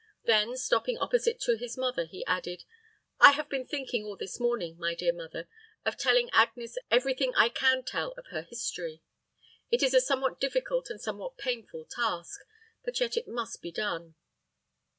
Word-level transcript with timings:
Then 0.23 0.57
stopping 0.57 0.97
opposite 0.97 1.39
to 1.41 1.55
his 1.57 1.77
mother, 1.77 2.05
he 2.05 2.25
added, 2.25 2.63
"I 3.19 3.33
have 3.33 3.47
been 3.49 3.67
thinking 3.67 4.03
all 4.03 4.17
this 4.17 4.39
morning, 4.39 4.79
my 4.79 4.95
dear 4.95 5.13
mother, 5.13 5.47
of 5.85 5.95
telling 5.95 6.27
Agnes 6.31 6.75
every 6.89 7.13
thing 7.13 7.35
I 7.35 7.49
can 7.49 7.83
tell 7.83 8.13
of 8.13 8.25
her 8.31 8.41
history. 8.41 9.03
It 9.69 9.83
is 9.83 9.93
a 9.93 10.01
somewhat 10.01 10.39
difficult 10.39 10.89
and 10.89 10.99
somewhat 10.99 11.37
painful 11.37 11.85
task, 11.85 12.39
but 12.83 12.99
yet 12.99 13.15
it 13.15 13.27
must 13.27 13.61
be 13.61 13.71
done." 13.71 14.15